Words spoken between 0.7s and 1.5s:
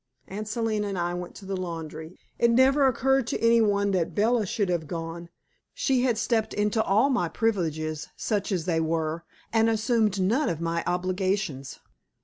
and I went to